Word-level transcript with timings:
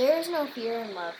There 0.00 0.18
is 0.18 0.30
no 0.30 0.46
fear 0.46 0.78
in 0.78 0.94
love. 0.94 1.12